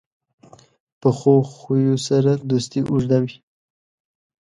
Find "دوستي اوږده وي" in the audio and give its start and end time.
2.49-3.35